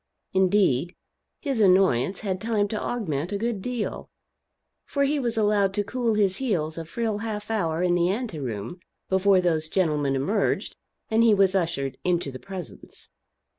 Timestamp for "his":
1.41-1.59, 6.15-6.37